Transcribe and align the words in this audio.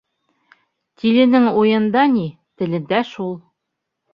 Тиленең 1.01 1.45
уйында 1.51 2.07
ни, 2.17 2.25
телендә 2.63 3.03
шул. 3.15 3.35